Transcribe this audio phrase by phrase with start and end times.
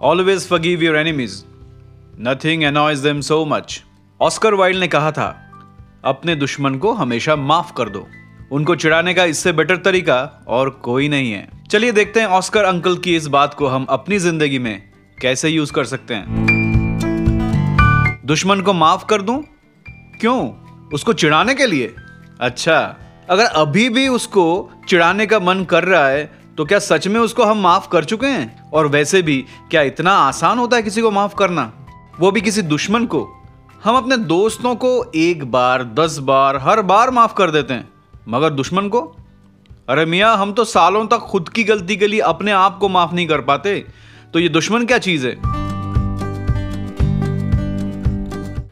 [0.00, 1.32] Always forgive your enemies
[2.20, 3.82] nothing annoys them so much
[4.20, 5.26] Oscar Wilde ने कहा था,
[6.04, 8.06] अपने दुश्मन को हमेशा माफ़ कर दो।
[8.52, 12.96] उनको चिढ़ाने का इससे बेटर तरीका और कोई नहीं है। चलिए देखते हैं ऑस्कर अंकल
[12.96, 14.82] की इस बात को हम अपनी ज़िंदगी में
[15.18, 16.26] कैसे यूज़ कर सकते हैं।
[18.26, 19.42] दुश्मन को माफ़ कर दूँ?
[20.20, 20.50] क्यों?
[20.94, 21.94] उसको चिढ़ाने के लिए?
[22.40, 22.96] अच्छा
[23.30, 27.44] अगर अभी भी उसको चिढ़ाने का मन कर रहा है तो क्या सच में उसको
[27.44, 28.70] हम माफ़ कर चुके हैं?
[28.70, 31.72] और वैसे भी, क्या इतना आसान होता है किसी को माफ़ करना?
[32.20, 33.28] वो भी किसी दुश्मन को।
[33.84, 37.88] हम अपने दोस्तों को एक बार, दस बार, हर बार माफ़ कर देते हैं।
[38.28, 39.16] मगर दुश्मन को?
[39.88, 43.14] अरे मियाँ, हम तो सालों तक खुद की गलती के लिए अपने आप को माफ़
[43.14, 43.86] नहीं कर पाते।
[44.32, 45.36] तो ये दुश्मन क्या चीज़ है?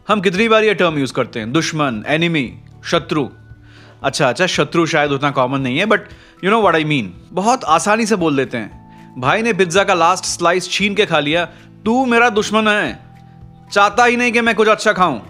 [0.09, 1.53] हम कितनी बार ये टर्म यूज़ करते हैं?
[1.53, 3.29] दुश्मन एनिमी शत्रु।
[4.03, 6.01] अच्छा अच्छा शत्रु शायद उतना कॉमन नहीं है but
[6.45, 9.95] you know what I mean बहुत आसानी से बोल देते हैं। भाई ने पिज्जा का
[9.95, 11.45] लास्ट स्लाइस छीन के खा लिया।
[11.85, 12.99] तू मेरा दुश्मन है।
[13.73, 15.21] चाहता ही नहीं कि मैं कुछ अच्छा खाऊं।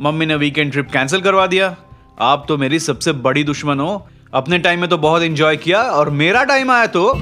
[0.00, 1.76] मम्मी ने वीकेंड ट्रिप कैंसिल करवा दिया।
[2.20, 6.10] आप तो मेरी सबसे बड़ी दुश्मन हो। अपने टाइम में तो बहुत इंजॉय किया और
[6.10, 7.12] मेरा टाइम आया तो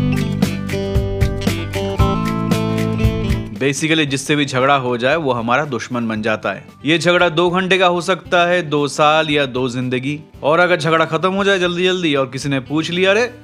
[3.58, 7.50] बेसिकली जिससे भी झगड़ा हो जाए, वो हमारा दुश्मन बन जाता है। ये झगड़ा दो
[7.50, 11.44] घंटे का हो सकता है, दो साल या दो ज़िंदगी। और अगर झगड़ा खत्म हो
[11.44, 13.34] जाए जल्दी जल्दी और किसी ने पूछ लिया, अरे,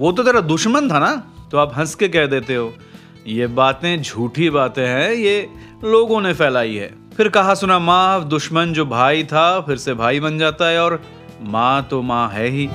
[0.00, 1.32] वो तो तेरा दुश्मन था ना?
[1.50, 2.74] तो आप हंस के कह देते हो,
[3.26, 5.48] ये बातें झूठी बातें हैं, ये
[5.84, 10.20] लोगों ने फैलाई है। फिर कहा, सुना, माँ, दुश्मन जो भाई था, फिर से भाई
[10.20, 11.02] बन जाता है और
[11.42, 12.68] माँ तो माँ है ही।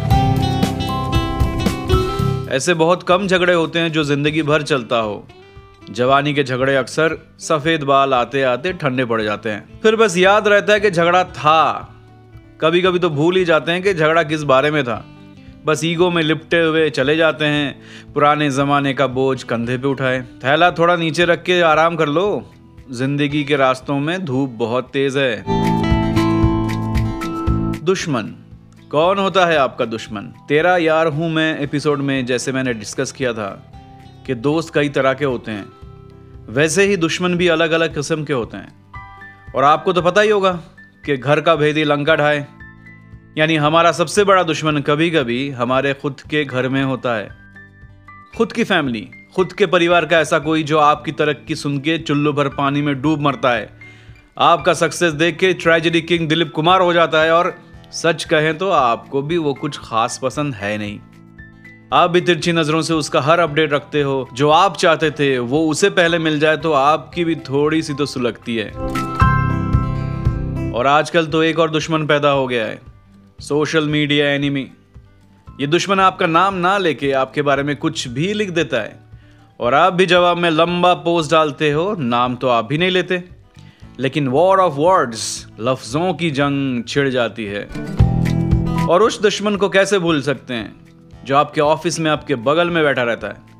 [2.55, 5.27] ऐसे बहुत कम झगड़े होते हैं जो ज़िंदगी भर चलता हो।
[5.89, 10.47] जवानी के झगड़े अक्सर सफ़ेद बाल आते आते ठंडे पड़ जाते हैं। फिर बस याद
[10.47, 11.89] रहता है कि झगड़ा था।
[12.61, 15.05] कभी कभी तो भूल ही जाते हैं कि झगड़ा किस बारे में था।
[15.65, 17.81] बस ईगो में लिपटे हुए चले जाते हैं।
[18.13, 22.51] पुराने जमाने का बोझ कंधे पे उठाए। थैला थोड़ा नीचे रख के आराम कर लो।
[22.91, 25.43] ज़िंदगी के रास्तों में धूप बहुत तेज है।
[27.83, 28.35] दुश्मन।
[28.91, 30.21] कौन होता है आपका दुश्मन?
[30.21, 33.72] तेरा यार हूँ मैं, एपिसोड में जैसे मैंने डिस्कस किया था।
[34.25, 35.65] कि दोस्त कई तरह के होते हैं।
[36.49, 38.83] वैसे ही दुश्मन भी अलग अलग किस्म के होते हैं।
[39.55, 40.51] और आपको तो पता ही होगा
[41.05, 42.47] कि घर का भेदी लंका ढाए
[43.37, 47.29] यानी हमारा सबसे बड़ा दुश्मन कभी कभी हमारे खुद के घर में होता है।
[48.37, 52.33] खुद की फैमिली, खुद के परिवार का ऐसा कोई जो आपकी तरक्की सुन के चुल्लू
[52.33, 53.69] भर पानी में डूब मरता है।
[54.37, 57.55] आपका सक्सेस देख के ट्रेजिडी किंग दिलीप कुमार हो जाता है और
[57.91, 60.99] सच कहें तो आपको भी वो कुछ खास पसंद है नहीं।
[61.93, 65.67] आप भी तिरछी नज़रों से उसका हर अपडेट रखते हो। जो आप चाहते थे, वो
[65.67, 68.71] उसे पहले मिल जाए तो आपकी भी थोड़ी सी तो सुलगती है।
[70.71, 72.81] और आजकल तो एक और दुश्मन पैदा हो गया है,
[73.39, 74.67] सोशल मीडिया एनिमी।
[75.61, 78.99] ये दुश्मन आपका नाम ना लेके आपके बारे में कुछ भी लिख देता है।
[79.59, 83.23] और आप भी जवाब में लंबा पोस्ट डालते हो, नाम तो आप भी नहीं लेते।
[83.99, 87.63] लेकिन वॉर ऑफ़ वर्ड्स लफ्जों की जंग छिड़ जाती है।
[88.87, 90.82] और उस दुश्मन को कैसे भूल सकते हैं?
[91.25, 93.53] जो आपके ऑफ़िस में, आपके बगल में बैठा रहता है।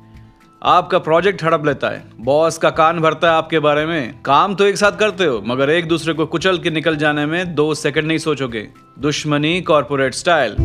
[0.62, 4.64] आपका प्रोजेक्ट हड़प लेता है। बॉस का कान भरता है आपके बारे में। काम तो
[4.64, 8.04] एक साथ करते हो, मगर एक दूसरे को कुचल के निकल जाने में दो सेकंड
[8.04, 10.56] नहीं सोचोगे। दुश्मनी कॉरपोरेट स्टाइल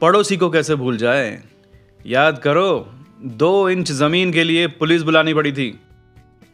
[0.00, 1.42] पड़ोसी को कैसे भूल जाए?
[2.06, 2.88] याद करो,
[3.22, 5.80] दो इंच ज़मीन के लिए पुलिस बुलानी पड़ी थी।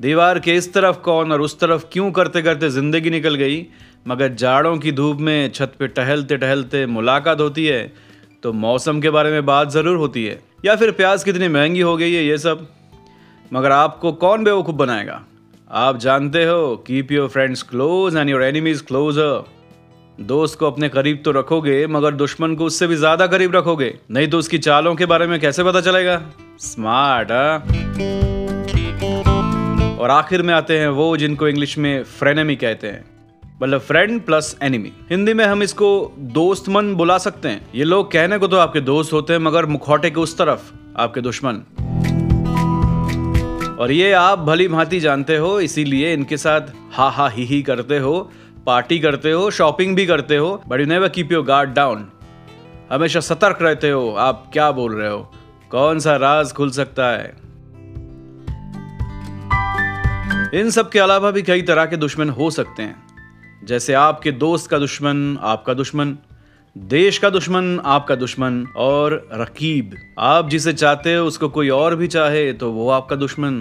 [0.01, 3.67] दीवार के इस तरफ़ कौन और उस तरफ़ क्यों करते करते ज़िंदगी निकल गई?
[4.09, 8.10] मगर जाड़ों की धूप में छत पे टहलते टहलते मुलाकात होती है।
[8.43, 11.97] तो मौसम के बारे में बात ज़रूर होती है। या फिर प्याज कितनी महँगी हो
[11.97, 12.67] गई है, ये सब।
[13.53, 15.21] मगर आपको कौन बेवकूफ़ बनाएगा?
[15.71, 19.45] आप जानते हो keep your friends close and your enemies closer
[20.23, 24.29] दोस्त को अपने करीब तो रखोगे, मगर दुश्मन को उससे भी ज़्यादा करीब रखोगे। नहीं
[24.29, 26.21] तो उसकी चालों के बारे में कैसे पता चलेगा?
[26.61, 27.31] स्मार्ट
[30.01, 33.05] और आखिर में आते हैं वो जिनको इंग्लिश में फ्रेनेमी कहते हैं।
[33.63, 38.11] मतलब फ्रेंड प्लस एनिमी हिंदी में हम इसको दोस्त मन बुला सकते हैं। ये लोग
[38.13, 41.63] कहने को तो आपके दोस्त होते हैं, मगर मुखौटे के उस तरफ़ आपके दुश्मन।
[43.81, 47.99] और ये आप भली भांति जानते हो, इसीलिए इनके साथ हा हा ही ही करते
[47.99, 48.31] हो,
[48.67, 52.09] पार्टी करते हो शॉपिंग भी करते हो but you never keep your guard down
[52.93, 55.21] हमेशा सतर्क रहते हो, आप क्या बोल रहे हो?
[55.71, 57.37] कौन सा राज खुल सकता है?
[60.55, 63.10] इन सब के अलावा भी कई तरह के दुश्मन हो सकते हैं।
[63.63, 66.17] जैसे आपके दोस्त का दुश्मन, आपका दुश्मन,
[66.77, 72.07] देश का दुश्मन, आपका दुश्मन और रकीब। आप जिसे चाहते हो, उसको कोई और भी
[72.07, 73.61] चाहे तो वो आपका दुश्मन।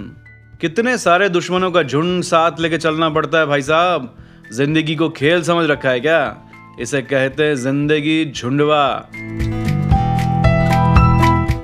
[0.60, 4.16] कितने सारे दुश्मनों का झुंड साथ लेके चलना पड़ता है भाई साहब?
[4.52, 6.36] ज़िंदगी को खेल समझ रखा है क्या?
[6.80, 9.10] इसे कहते हैं ज़िंदगी झुंडवा।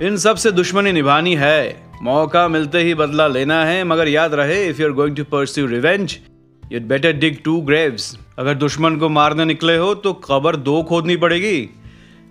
[0.02, 4.80] इन सबसे दुश्मनी निभानी है। मौका मिलते ही बदला लेना है, मगर याद रहे if
[4.80, 6.18] you are going to pursue revenge
[6.72, 11.16] you better dig two graves अगर दुश्मन को मारने निकले हो तो कबर दो खोदनी
[11.16, 11.68] पड़ेगी।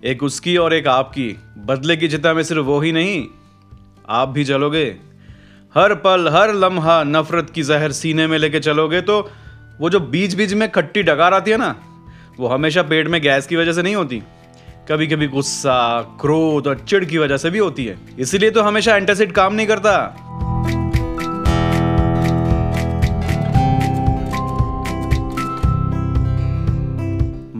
[0.04, 1.28] एक उसकी और एक आपकी।
[1.66, 3.24] बदले की चिता में सिर्फ़ वो ही नहीं,
[4.08, 4.84] आप भी चलोगे।
[5.74, 9.20] हर पल, हर लम्हा नफरत की जहर सीने में लेके चलोगे तो
[9.80, 11.74] वो जो बीच बीच में खट्टी डकार आती है ना,
[12.38, 14.22] वो हमेशा पेट में गैस की वजह से नहीं होती।
[14.88, 18.96] कभी कभी गुस्सा, क्रोध और चिड़ की वजह से भी होती है। इसीलिए तो हमेशा
[18.96, 20.45] एंटासिड काम नहीं करता।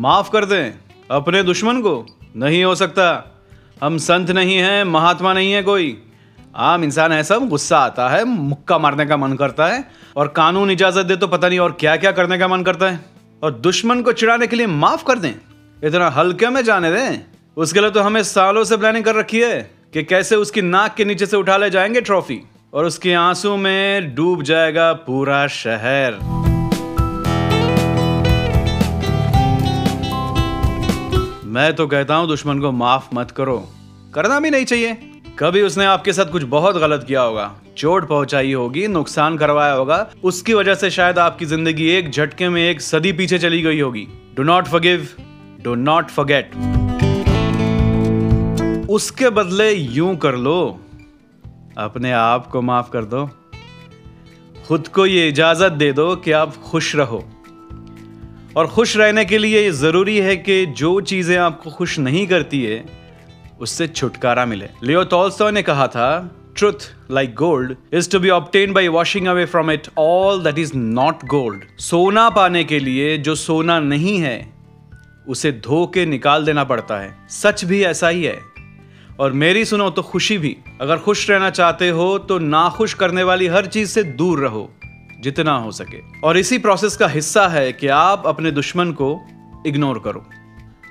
[0.07, 0.73] माफ़ कर दें,
[1.11, 2.07] अपने दुश्मन को।
[2.37, 3.37] नहीं हो सकता।
[3.83, 6.03] हम संत नहीं हैं, महात्मा नहीं है कोई।
[6.57, 10.71] आम इंसान है सब, गुस्सा आता है, मुक्का मारने का मन करता है, और कानून
[10.71, 13.01] इजाज़त दे तो पता नहीं और क्या क्या करने का मन करता है।
[13.43, 15.33] और दुश्मन को चिढ़ाने के लिए माफ़ कर दें।
[15.85, 17.25] इतना हल्के में जाने दें।
[17.57, 21.05] उसके लिए तो हमें सालों से प्लानिंग कर रखी है कि कैसे उसकी नाक के
[21.05, 22.41] नीचे से उठा ले जाएँगे ट्रॉफी
[22.75, 26.36] और उसके आँसू में डूब जाएगा पूरा शहर।
[31.57, 33.57] मैं तो कहता हूँ, दुश्मन को माफ़ मत करो।
[34.15, 34.95] करना भी नहीं चाहिए।
[35.39, 37.45] कभी उसने आपके साथ कुछ बहुत गलत किया होगा,
[37.77, 42.61] चोट पहुंचाई होगी, नुकसान करवाया होगा, उसकी वजह से शायद आपकी ज़िंदगी एक झटके में
[42.63, 44.07] एक सदी पीछे चली गई होगी।
[44.37, 45.09] Do not forgive
[45.63, 46.55] do not forget
[48.91, 50.59] उसके बदले यूँ कर लो,
[51.79, 53.29] अपने आप को माफ़ कर दो।
[54.69, 57.25] खुद को ये इजाज़त दे दो कि आप खुश रहो।
[58.57, 62.85] और खुश रहने के लिए ज़रूरी है कि जो चीज़ें आपको खुश नहीं करती है,
[63.61, 66.07] उससे छुटकारा मिले। लियो टॉल्स्टॉय ने कहा था
[66.57, 70.73] truth like gold is to be obtained by washing away from it all that is
[70.77, 74.53] not gold सोना पाने के लिए जो सोना नहीं है,
[75.29, 78.39] उसे धो के निकाल देना पड़ता है। सच भी ऐसा ही है।
[79.21, 83.47] और मेरी सुनो तो खुशी भी। अगर खुश रहना चाहते हो तो नाखुश करने वाली
[83.47, 84.71] हर चीज़ से दूर रहो।
[85.27, 89.21] जितना हो सके। और इसी प्रोसेस का हिस्सा है कि आप अपने दुश्मन को
[89.67, 90.25] इग्नोर करो।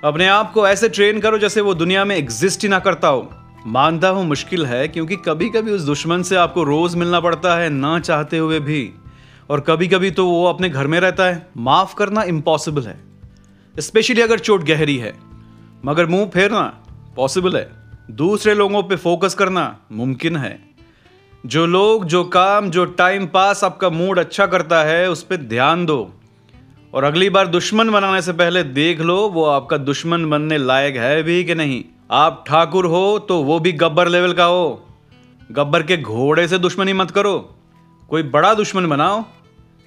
[0.04, 3.30] अपने आप को ऐसे ट्रेन करो जैसे वो दुनिया में एग्जिस्ट ही ना करता हो।
[3.68, 7.70] मानता हूँ मुश्किल है, क्योंकि कभी कभी उस दुश्मन से आपको रोज मिलना पड़ता है,
[7.70, 8.94] ना चाहते हुए भी।
[9.50, 12.98] और कभी कभी तो वो अपने घर में रहता है। माफ़ करना इम्पॉसिबल है।
[13.80, 15.14] स्पेशली अगर चोट गहरी है।
[15.86, 16.64] मगर मुँह फेरना
[17.16, 17.72] पॉसिबल है।
[18.12, 20.75] दूसरे लोगों पे फोकस करना मुमकिन है।
[21.46, 25.86] जो लोग, जो काम, जो टाइम पास आपका मूड अच्छा करता है, उस पर ध्यान
[25.86, 26.12] दो।
[26.94, 31.24] और अगली बार दुश्मन बनाने से पहले देख लो, वो आपका दुश्मन बनने लायक है
[31.24, 34.88] भी कि नहीं। आप ठाकुर हो तो वो भी गब्बर लेवल का हो।
[35.52, 37.56] गब्बर के घोड़े से दुश्मनी मत करो।
[38.10, 39.24] कोई बड़ा दुश्मन बनाओ,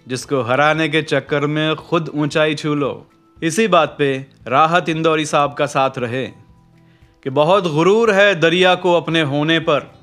[0.08, 3.06] जिसको हराने के चक्कर में खुद ऊंचाई छू लो।
[3.42, 8.94] इसी बात पे राहत इंदौरी साहब का साथ रहे, कि बहुत गुरूर है दरिया को
[8.94, 9.97] अपने होने पर।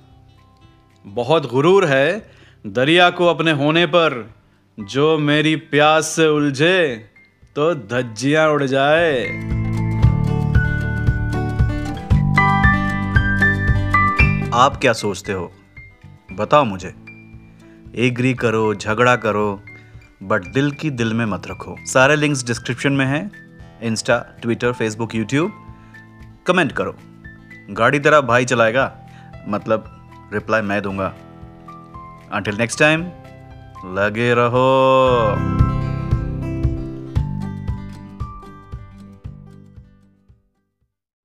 [1.06, 2.32] बहुत गुरूर है
[2.68, 4.32] दरिया को अपने होने पर।
[4.80, 7.10] जो मेरी प्यास से उलझे
[7.56, 9.26] तो धज्जियाँ उड़ जाए।
[14.54, 15.52] आप क्या सोचते हो?
[16.32, 16.96] बताओ मुझे।
[17.96, 19.62] एग्री करो, झगड़ा करो,
[20.24, 23.32] बट दिल की दिल में मत रखो। सारे लिंक्स डिस्क्रिप्शन में हैं।
[23.84, 25.76] Insta Twitter Facebook YouTube
[26.48, 26.96] comment करो।
[27.70, 29.00] गाड़ी तेरा भाई चलाएगा।
[29.48, 31.14] मतलब रिप्लाई मैं दूँगा।
[32.32, 33.02] अंटिल नेक्स्ट टाइम
[33.86, 35.65] लगे रहो।